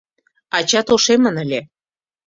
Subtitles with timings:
[0.57, 1.61] Ачат ошемын ыле.